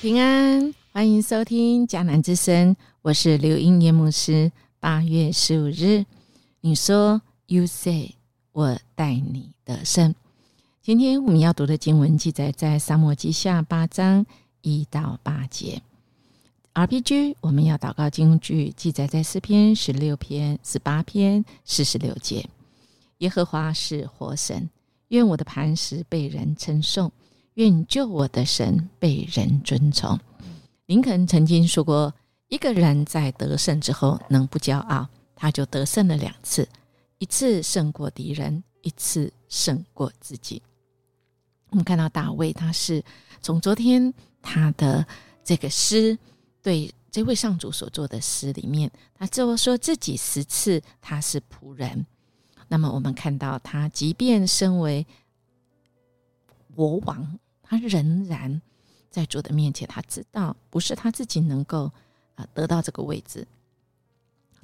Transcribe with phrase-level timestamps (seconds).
[0.00, 4.52] 平安，欢迎收听迦南之声，我是刘英年牧师。
[4.78, 6.04] 八月十五日，
[6.60, 8.14] 你说 “You say”，
[8.54, 10.14] 我带你得胜。
[10.80, 14.24] 今天我们要读的经文记载在沙漠记下八章
[14.62, 15.82] 一到八节。
[16.72, 22.48] RPG 我们要祷告经句记载在诗篇十六篇十八篇四十六节。
[23.18, 24.70] 耶和华是活神，
[25.08, 27.10] 愿我的磐石被人称颂。
[27.54, 30.16] 愿救我的神被人尊崇。
[30.86, 32.14] 林肯曾经说过
[32.46, 36.68] ：“一个人在得胜之后能不骄傲，他就得胜了两次，
[37.24, 40.62] 一次胜过敌人，一次胜过自己。”
[41.72, 43.02] 我们看到大卫，他是
[43.40, 45.06] 从昨天他的
[45.42, 46.18] 这个诗
[46.62, 52.04] 对这位上主所做的诗里面，他就说自己十次他是仆人。
[52.68, 55.06] 那么我们看到他，即便身为
[56.74, 57.38] 国王。
[57.62, 58.60] 他仍然
[59.08, 61.90] 在主的面前，他知道不是他自己能够
[62.34, 63.48] 啊得到这个位置，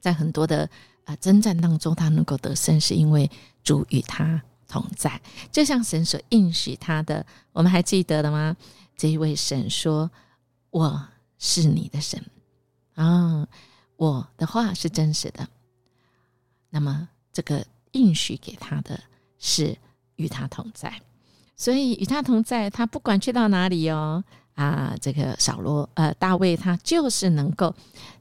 [0.00, 0.68] 在很多的
[1.04, 3.30] 啊征战当中，他能够得胜，是因为
[3.62, 5.20] 主与他同在。
[5.52, 8.56] 就像神所应许他的，我们还记得了吗？
[8.96, 10.10] 这一位神说
[10.70, 12.22] ：“我是你的神
[12.94, 13.46] 啊，
[13.96, 15.48] 我的话是真实的。”
[16.68, 19.00] 那么这个应许给他的
[19.38, 19.76] 是
[20.16, 21.00] 与他同在。
[21.56, 24.22] 所以与他同在，他不管去到哪里哦，
[24.64, 27.74] 啊，这个扫罗呃大卫他就是能够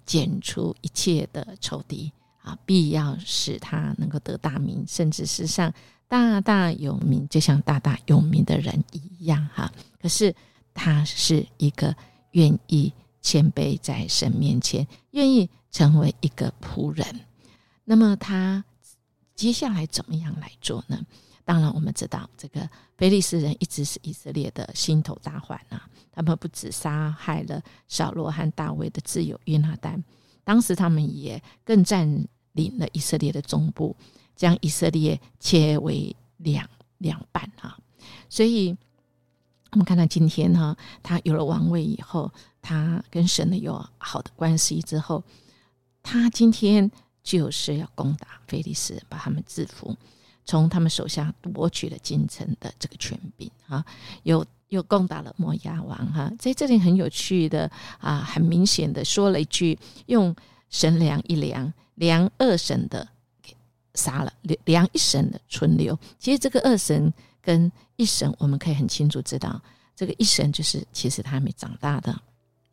[0.06, 5.74] 剪除一切的仇敌啊，必要使他能够得大名，甚至是上
[6.08, 9.70] 大大有名，就像大大有名的人一样哈。
[10.02, 10.34] 可是
[10.74, 11.94] 他是一个
[12.32, 17.06] 愿意谦卑在神面前，愿意成为一个仆人。
[17.84, 18.64] 那么他
[19.36, 21.06] 接下来怎么样来做呢？
[21.50, 25.90] 当然，我们知道这个菲利斯人一直是以色列的心头大患啊。
[26.12, 30.04] 他们不止杀害了扫罗和大卫的挚友约拿丹，
[30.44, 33.96] 当时他们也更占领了以色列的中部，
[34.36, 37.76] 将以色列切为两两半啊。
[38.30, 38.78] 所以，
[39.72, 45.24] 我们看到今天哈，他有了王位以后，他跟神的有好的关系之后，
[46.04, 46.92] 他今天
[47.24, 49.98] 就是要攻打菲利斯，把他们制服。
[50.50, 53.86] 从他们手下夺取了京城的这个权柄啊，
[54.24, 59.78] 又又攻打了摩押王哈，在这里很有趣的啊，很明显的说了一句，
[60.08, 60.36] 用
[60.72, 63.08] 神量一量，量二神的
[63.44, 63.56] 给
[63.94, 64.34] 杀了，
[64.66, 65.96] 量一神的存留。
[66.18, 69.62] 其实这个二神跟一神，我们可以很清楚知道，
[69.96, 72.12] 这个一神就是其实他还没长大的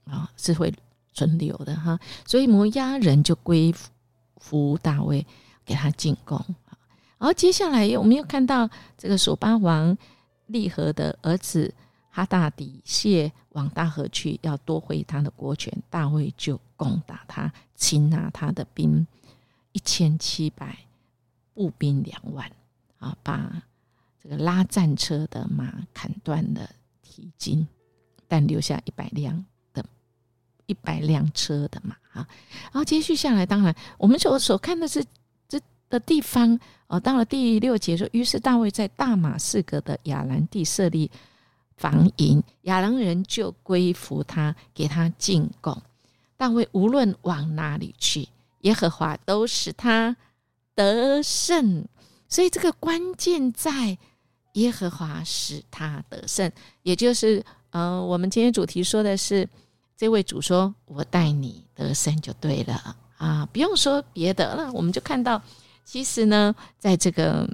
[0.07, 0.73] 啊，是会
[1.13, 2.01] 存留的哈。
[2.27, 3.71] 所以摩押人就归
[4.39, 5.27] 服大卫，
[5.63, 6.43] 给他进贡。
[7.19, 8.69] 然后接下来，我们又看到
[8.99, 9.97] 这个索巴王
[10.47, 11.73] 利和的儿子
[12.11, 15.73] 哈大底谢往大河去，要夺回他的国权。
[15.89, 19.07] 大卫就攻打他，擒拿他的兵
[19.73, 20.79] 一千七百，
[21.55, 22.53] 步兵两万
[22.99, 23.63] 啊，把
[24.23, 26.69] 这个拉战车的马砍断了
[27.03, 27.67] 蹄筋，
[28.29, 29.83] 但留下一百辆的
[30.67, 32.29] 一百辆车的马啊。
[32.65, 35.03] 然后接续下来，当然我们所所看的是。
[35.89, 36.59] 的地方
[36.89, 41.11] 哦，到了第六节说，于是大卫在大马士革的亚兰地设立
[41.77, 45.81] 防营，亚兰人就归服他，给他进贡。
[46.37, 48.29] 大卫无论往哪里去，
[48.61, 50.17] 耶和华都使他
[50.75, 51.85] 得胜。
[52.29, 53.97] 所以这个关键在
[54.55, 56.51] 耶和华使他得胜，
[56.83, 59.49] 也就是呃，我们今天主题说的是
[59.97, 65.43] 这位主说：“我带你得胜就对了啊，不用说别的了。”我们就看到。
[65.87, 67.49] 其实呢，在这个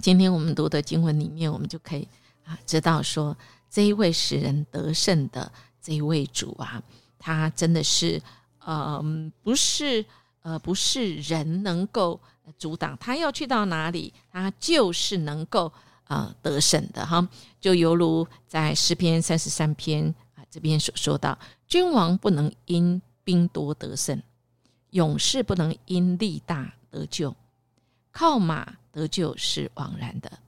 [0.00, 2.08] 今天我们读的经文里面，我们就可以
[2.46, 3.36] 啊知道说，
[3.68, 6.82] 这一位使人得胜的这一位主啊，
[7.18, 8.20] 他真的是
[8.58, 9.04] 呃
[9.42, 10.02] 不是
[10.40, 12.18] 呃不是人能够
[12.56, 15.70] 阻挡，他要去到哪里，他就是能够
[16.04, 17.28] 啊得胜的哈。
[17.60, 21.38] 就犹如在诗篇三十三篇啊这边所说到，
[21.68, 24.22] 君王不能因兵多得胜，
[24.92, 27.36] 勇士不能因力大得救。
[28.12, 30.38] 靠马得救是枉然的，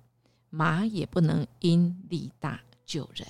[0.50, 3.26] 马也不能因力大救人。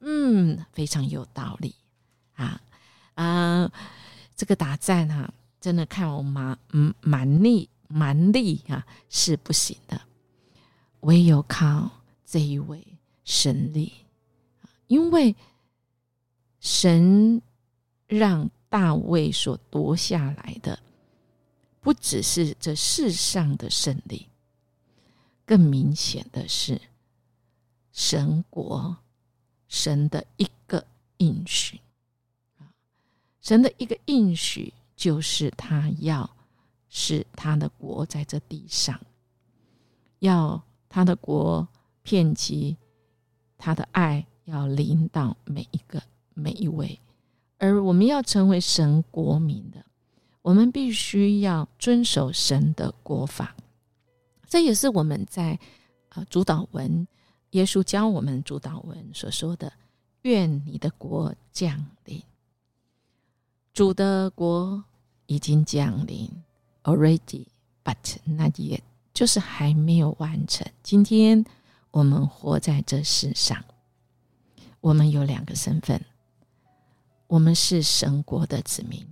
[0.00, 1.74] 嗯，非常有道理
[2.34, 2.60] 啊
[3.14, 3.70] 啊！
[4.34, 10.00] 这个打战啊，真的看我马嗯蛮力蛮力啊是不行的。
[11.00, 11.90] 唯有靠
[12.24, 12.82] 这一位
[13.24, 13.92] 神力，
[14.88, 15.36] 因为
[16.60, 17.40] 神
[18.06, 20.78] 让大卫所夺下来的，
[21.84, 24.26] 不只是这世上的胜利，
[25.46, 26.80] 更明显的是
[27.92, 28.96] 神国
[29.68, 30.84] 神的一个
[31.18, 31.80] 应许
[33.40, 36.28] 神的一个应许就是他要
[36.88, 39.00] 使他的国在这地上，
[40.18, 40.60] 要。
[40.86, 41.66] 他的国
[42.04, 42.76] 遍及
[43.58, 46.00] 他的爱，要领导每一个
[46.34, 47.00] 每一位。
[47.58, 49.84] 而我们要成为神国民的，
[50.44, 53.56] 我们必须要遵守神的国法。
[54.46, 55.58] 这也是我们在
[56.10, 57.08] 啊主导文，
[57.52, 59.72] 耶稣教我们主导文所说的
[60.20, 62.22] ：“愿你的国降临。”
[63.72, 64.84] 主的国
[65.24, 66.30] 已经降临
[66.82, 68.82] ，already，but not yet。
[69.14, 70.70] 就是还没有完成。
[70.82, 71.42] 今天
[71.90, 73.64] 我们活在这世上，
[74.80, 76.04] 我们有两个身份：
[77.28, 79.06] 我们是神国的子民。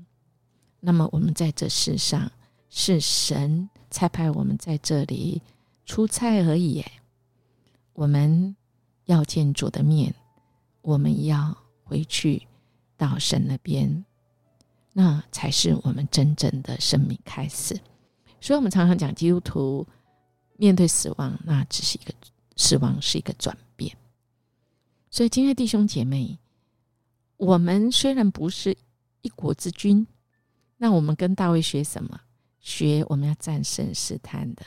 [0.84, 2.30] 那么我们在这世上
[2.68, 5.40] 是神差派我们在这里
[5.86, 6.84] 出差而已。
[7.92, 8.56] 我们
[9.04, 10.12] 要见主的面，
[10.80, 12.48] 我们要回去
[12.96, 14.04] 到神那边，
[14.92, 17.78] 那才是我们真正的生命开始。
[18.40, 19.86] 所以，我们常常讲基督徒
[20.56, 22.12] 面对死亡，那只是一个
[22.56, 23.96] 死亡是一个转变。
[25.10, 26.38] 所以，今天弟兄姐妹，
[27.36, 28.76] 我们虽然不是
[29.20, 30.06] 一国之君，
[30.82, 32.20] 那我们跟大卫学什么？
[32.58, 34.66] 学我们要战胜试探的，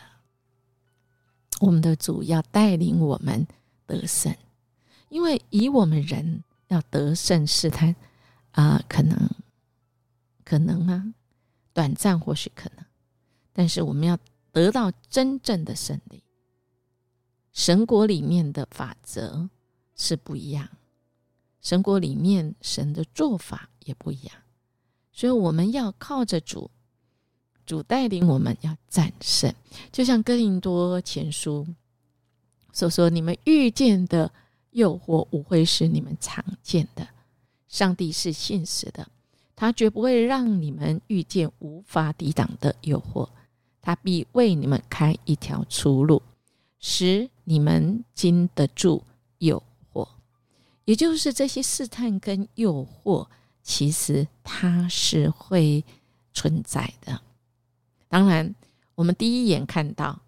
[1.60, 3.46] 我们的主要带领我们
[3.86, 4.34] 得胜。
[5.10, 7.94] 因为以我们人要得胜试探
[8.52, 9.30] 啊，可能
[10.46, 11.14] 可能啊？
[11.74, 12.86] 短暂或许可能。
[13.52, 14.18] 但是我们要
[14.54, 16.24] 得到真正的胜利，
[17.52, 19.50] 神国里面的法则
[19.98, 20.70] 是不一样，
[21.60, 24.36] 神国里面神的做法也不一样，
[25.16, 26.70] 所以我们要靠着主，
[27.66, 29.52] 主带领我们要战胜。
[29.90, 31.66] 就像哥林多前书
[32.74, 34.30] 所说：“你们遇见的
[34.72, 37.08] 诱惑，无会是你们常见的。
[37.70, 39.08] 上帝是信实的，
[39.56, 43.30] 他绝不会让你们遇见无法抵挡的诱惑。”
[43.82, 46.22] 他必为你们开一条出路，
[46.80, 49.02] 使你们经得住
[49.38, 49.64] 诱
[49.94, 50.08] 惑。
[50.84, 53.28] 也就是这些试探跟诱惑，
[53.66, 55.84] 其实它是会
[56.32, 57.20] 存在的。
[58.08, 58.54] 当然，
[58.94, 60.22] 我们第一眼看到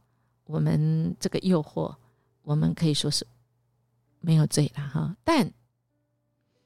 [0.46, 1.96] 我们这个诱惑，
[2.42, 3.26] 我们可以说是
[4.20, 5.16] 没有罪了哈。
[5.24, 5.54] 但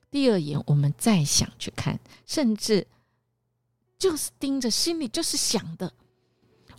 [0.10, 2.88] 第二眼我们再想去看，甚至
[4.00, 5.92] 就是盯着，心里就是想的。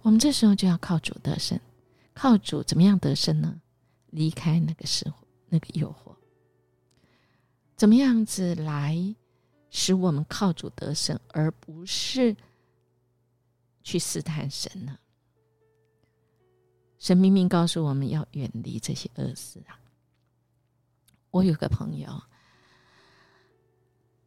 [0.00, 1.60] 我们这时候就要靠主得胜，
[2.14, 3.60] 靠主怎么样得胜呢？
[4.06, 6.14] 离开那个时候那个诱惑，
[7.76, 9.14] 怎么样子来
[9.72, 12.36] 使我们靠主得胜，而不是
[13.82, 14.96] 去试探神呢？
[17.00, 19.74] 神明明告诉我们要远离这些恶事啊！
[21.32, 22.22] 我有个朋友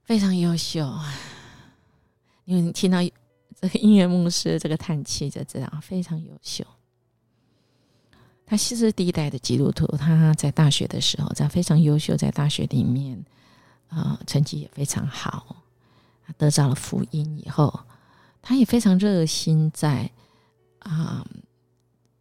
[0.03, 0.85] 非常优秀，
[2.43, 2.97] 因为你听到。
[3.57, 6.63] 这个音乐牧师，这个叹气就知道非常优秀。
[8.45, 13.25] 他其实第一代的基督徒，他在大学的时候，在非常优秀，在大学里面
[13.89, 15.63] 啊，成绩也非常好。
[16.37, 17.79] 得到了福音以后，
[18.41, 20.09] 他也非常热心在
[20.79, 21.25] 啊，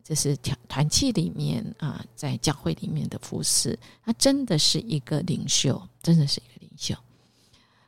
[0.02, 3.78] 就是团团契里面啊，在教会里面的服侍。
[4.04, 6.94] 他真的是一个领袖，真的是一个领袖。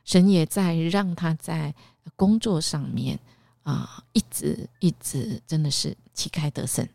[0.03, 1.73] 神也在让他在
[2.15, 3.19] 工作上面。
[3.63, 6.87] 啊，一直一直真的是旗开得胜。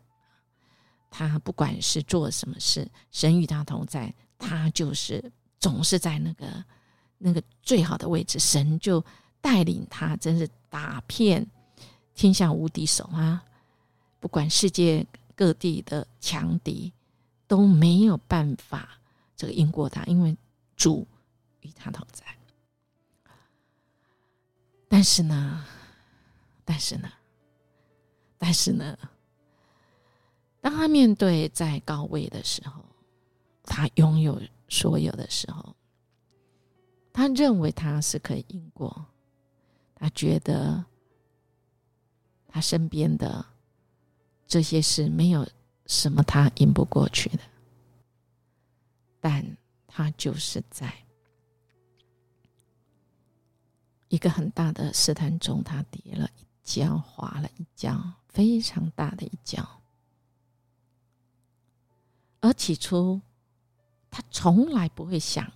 [1.11, 5.31] 他不管是做什么事，神与他同在，他就是
[5.63, 6.65] 总是在那个
[7.17, 9.01] 那个最好的位置，神就
[9.39, 11.47] 带领他，真是打遍
[12.13, 13.41] 天下无敌手啊！
[14.19, 16.91] 不管世界各地的强敌
[17.47, 18.99] 都没有办法
[19.37, 20.35] 这个赢过他，因为
[20.75, 21.07] 主
[21.61, 22.25] 与他同在。
[24.89, 25.65] 但是呢？
[26.65, 27.09] 但是呢，
[28.37, 28.97] 但是呢，
[30.59, 32.83] 当他面对在高位的时候，
[33.63, 35.75] 他拥有所有的时候，
[37.11, 39.05] 他认为他是可以赢过，
[39.95, 40.83] 他觉得
[42.47, 43.45] 他身边的
[44.47, 45.47] 这些事没有
[45.85, 47.43] 什么他赢不过去的，
[49.19, 50.93] 但他就是在
[54.09, 56.43] 一个很大的试探中，他跌了一。
[56.65, 59.81] 跤滑了一跤，非常大的一跤。
[62.39, 63.19] 而起初
[64.13, 65.51] 他从来不会想，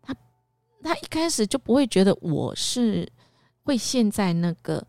[0.00, 0.14] 他
[0.80, 3.12] 他一开始就不会觉得我是
[3.64, 4.86] 会陷在那个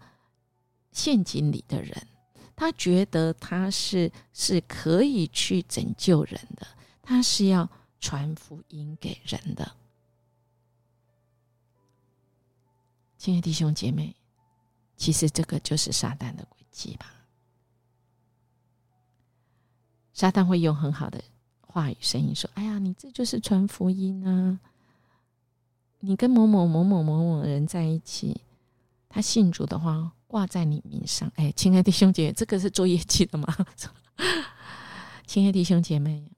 [0.91, 2.07] 陷阱里的人，
[2.55, 6.67] 他觉得他是是可以去拯救人的，
[7.01, 7.67] 他是要
[7.99, 9.75] 传福音给人的。
[13.17, 14.15] 亲爱的弟兄姐妹，
[14.95, 17.11] 其实这个就是撒旦的诡计吧。
[20.13, 21.19] 撒旦会用很好的
[21.71, 24.59] 话语、声音说：“哎呀，你这就是传福音啊！
[26.01, 28.41] 你跟某某某某某某人在一起，
[29.07, 31.31] 他信主的话挂在你名上。
[31.35, 33.47] 哎，亲爱的弟兄姐妹，这个是做业绩的吗？
[35.25, 36.29] 亲爱的弟兄姐妹，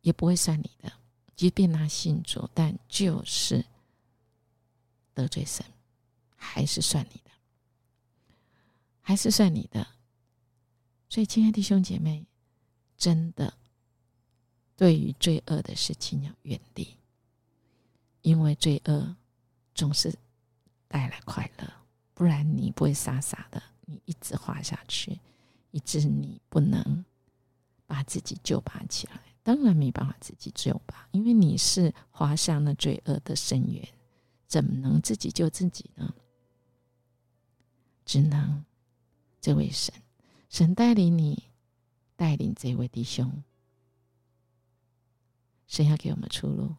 [0.00, 0.92] 也不会算你的，
[1.36, 3.64] 即便他信主，但就是。”
[5.16, 5.64] 得罪神，
[6.36, 7.30] 还是算你的，
[9.00, 9.86] 还是算你的。
[11.08, 12.26] 所以，亲爱的弟兄姐妹，
[12.96, 13.52] 真的
[14.76, 16.96] 对于罪恶的事情要远离，
[18.22, 19.16] 因为罪恶
[19.74, 20.14] 总是
[20.88, 21.72] 带来快乐，
[22.14, 25.18] 不然你不会傻傻的，你一直滑下去，
[25.70, 27.04] 以致你不能
[27.86, 29.20] 把自己救拔起来。
[29.42, 33.88] 当然没办法自己救拔，因为你是滑向了罪恶的深渊。
[34.48, 36.14] 怎么能自己救自己呢？
[38.04, 38.64] 只能
[39.40, 39.92] 这位神，
[40.48, 41.44] 神带领你，
[42.16, 43.44] 带领这位弟兄，
[45.66, 46.74] 神要给我们出路，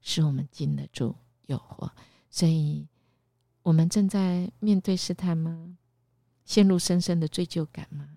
[0.00, 1.90] 使我们经得住诱惑。
[2.30, 2.86] 所以，
[3.62, 5.76] 我们正在面对试探吗？
[6.44, 8.08] 陷入深深的罪疚感吗？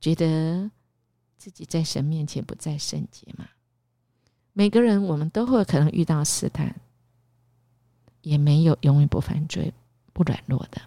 [0.00, 0.70] 觉得
[1.36, 3.48] 自己在神面前不再圣洁吗？
[4.52, 6.80] 每个人，我们都会可能遇到试探。
[8.22, 9.72] 也没有永远不犯罪、
[10.12, 10.82] 不软弱的。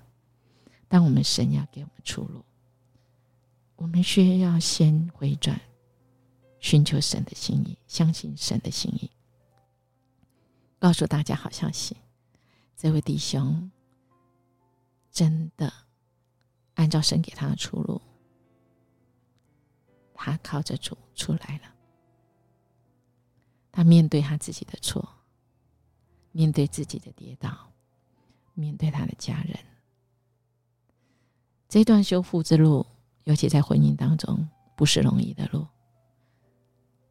[0.90, 2.44] 但我们神要给我们出路，
[3.80, 5.60] 我们需要先回转，
[6.60, 9.10] 寻求神的心意，相信神的心意。
[10.78, 11.96] 告诉大家好消息，
[12.76, 13.72] 这位弟兄
[15.10, 15.72] 真的
[16.74, 18.02] 按照神给他的出路，
[20.14, 21.74] 他靠着主出来了。
[23.72, 25.08] 他面对他自己的错。
[26.32, 27.72] 面对自己的跌倒，
[28.54, 29.58] 面对他的家人，
[31.68, 32.86] 这段修复之路，
[33.30, 35.68] 尤其在婚姻当中，不是容易的路，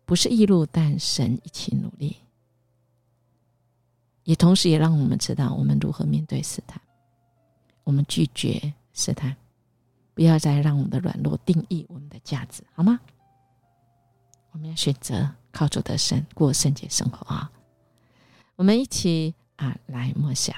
[0.04, 2.16] 不是易路，但神一起努力，
[4.24, 6.82] 也同时也让我们知道我们如何面对试探，
[7.84, 9.36] 我们拒绝试探，
[10.12, 12.98] 不要再让我们的软弱定义我们的价值，好吗？
[14.50, 17.48] 我们要选择靠主得胜，过圣洁生活啊！
[18.56, 20.56] 我们一起啊来默想，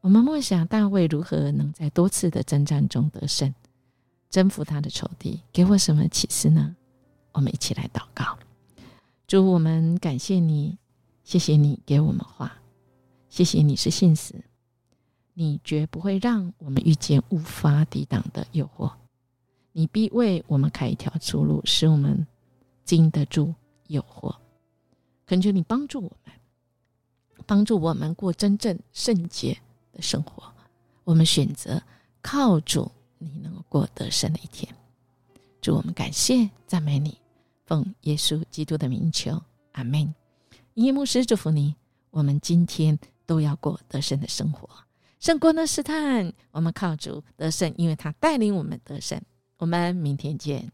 [0.00, 3.52] 我们默想大卫如何能在多次的征战中得胜，
[4.34, 6.74] 征服他的仇敌，给我什么启示呢？
[7.30, 8.36] 我们一起来祷告，
[9.28, 10.76] 主，我们感谢你，
[11.22, 12.52] 谢谢你给我们话，
[13.28, 14.34] 谢谢你是信使，
[15.34, 18.90] 你绝不会让我们遇见无法抵挡的诱惑，
[19.70, 22.26] 你必为我们开一条出路，使我们
[22.84, 23.54] 经得住
[23.86, 24.34] 诱惑。
[25.26, 26.34] 恳求你帮助我们。
[27.46, 29.56] 帮助我们过真正圣洁
[29.92, 30.52] 的生活，
[31.04, 31.80] 我们选择
[32.20, 32.90] 靠主，
[33.24, 34.72] 你能够过得胜的一天。
[35.60, 37.16] 祝我们感谢赞美你，
[37.64, 40.14] 奉耶稣基督的名求，阿门。
[40.74, 41.74] 耶牧师祝福你，
[42.10, 44.68] 我们今天都要过得胜的生活，
[45.20, 46.32] 胜过那试探。
[46.50, 49.20] 我们靠主得胜，因为他带领我们得胜。
[49.56, 50.70] 我们明天见。